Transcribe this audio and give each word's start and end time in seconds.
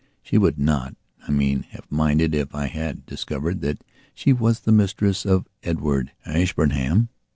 She 0.23 0.39
would 0.39 0.57
not, 0.57 0.95
I 1.27 1.31
mean, 1.31 1.61
have 1.69 1.85
minded 1.91 2.33
if 2.33 2.55
I 2.55 2.65
had 2.65 3.05
discovered 3.05 3.61
that 3.61 3.83
she 4.15 4.33
was 4.33 4.61
the 4.61 4.71
mistress 4.71 5.27
of 5.27 5.47
Edward 5.61 6.11
Ashburnham. 6.25 7.09